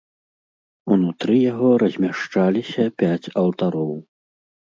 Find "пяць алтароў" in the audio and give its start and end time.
3.01-3.93